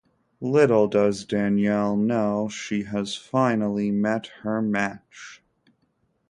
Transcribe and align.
Little 0.41 0.87
does 0.87 1.25
Danielle 1.25 1.95
know, 1.95 2.49
she 2.49 2.85
has 2.85 3.15
finally 3.15 3.91
met 3.91 4.31
her 4.41 4.59
match! 4.59 5.43